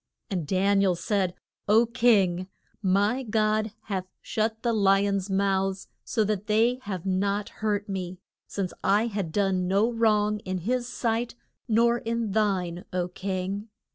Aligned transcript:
And 0.31 0.47
Dan 0.47 0.79
i 0.81 0.83
el 0.83 0.95
said, 0.95 1.35
O 1.67 1.85
king, 1.85 2.47
my 2.81 3.21
God 3.21 3.71
hath 3.83 4.07
shut 4.19 4.63
the 4.63 4.73
li 4.73 5.07
ons' 5.07 5.29
mouths 5.29 5.89
so 6.03 6.23
that 6.23 6.47
they 6.47 6.79
have 6.85 7.05
not 7.05 7.49
hurt 7.49 7.87
me, 7.87 8.17
since 8.47 8.73
I 8.83 9.05
had 9.05 9.31
done 9.31 9.67
no 9.67 9.91
wrong 9.93 10.39
in 10.39 10.57
his 10.57 10.87
sight 10.87 11.35
nor 11.67 11.99
in 11.99 12.31
thine, 12.31 12.83
O 12.91 13.09
king. 13.09 13.69